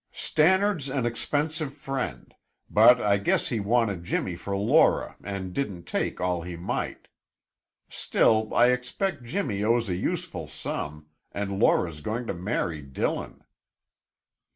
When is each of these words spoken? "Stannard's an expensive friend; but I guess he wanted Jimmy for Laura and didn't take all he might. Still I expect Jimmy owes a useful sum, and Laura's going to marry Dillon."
"Stannard's 0.11 0.89
an 0.89 1.05
expensive 1.05 1.75
friend; 1.75 2.33
but 2.71 2.99
I 2.99 3.17
guess 3.17 3.49
he 3.49 3.59
wanted 3.59 4.03
Jimmy 4.03 4.35
for 4.35 4.57
Laura 4.57 5.15
and 5.23 5.53
didn't 5.53 5.83
take 5.83 6.19
all 6.19 6.41
he 6.41 6.55
might. 6.55 7.07
Still 7.87 8.51
I 8.51 8.69
expect 8.71 9.23
Jimmy 9.23 9.63
owes 9.63 9.89
a 9.89 9.95
useful 9.95 10.47
sum, 10.47 11.05
and 11.31 11.59
Laura's 11.59 12.01
going 12.01 12.25
to 12.25 12.33
marry 12.33 12.81
Dillon." 12.81 13.43